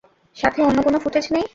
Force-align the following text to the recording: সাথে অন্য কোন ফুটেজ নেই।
সাথে 0.37 0.59
অন্য 0.61 0.79
কোন 0.81 0.95
ফুটেজ 0.97 1.25
নেই। 1.31 1.45